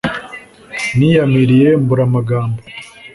[0.97, 2.59] niyamiriye mbura amagambo